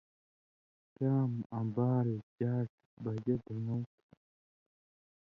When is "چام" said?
0.95-1.31